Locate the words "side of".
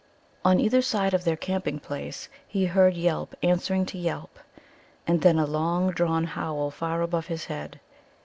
0.81-1.25